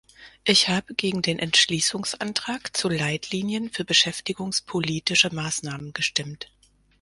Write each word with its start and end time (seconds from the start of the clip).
Ich 0.43 0.67
habe 0.67 0.95
gegen 0.95 1.21
den 1.21 1.37
Entschließungsantrag 1.37 2.75
zu 2.75 2.89
Leitlinien 2.89 3.69
für 3.69 3.85
beschäftigungspolitische 3.85 5.31
Maßnahmen 5.31 5.93
gestimmt. 5.93 6.49